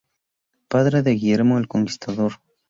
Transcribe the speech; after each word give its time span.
Padre 0.67 1.03
de 1.03 1.11
Guillermo 1.13 1.59
el 1.59 1.67
Conquistador. 1.67 2.39